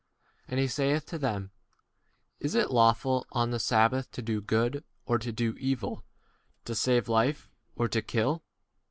And 0.47 0.59
he 0.59 0.67
saith 0.67 1.05
to 1.09 1.19
them, 1.19 1.51
Is 2.39 2.55
it 2.55 2.71
lawful 2.71 3.27
on 3.33 3.51
the 3.51 3.59
sabbath 3.59 4.09
to 4.13 4.23
do 4.23 4.41
good 4.41 4.83
or 5.05 5.19
to 5.19 5.31
do 5.31 5.55
evil, 5.59 6.03
to 6.65 6.73
save 6.73 7.07
life 7.07 7.51
or 7.75 7.87
to 7.89 8.01
kill? 8.01 8.43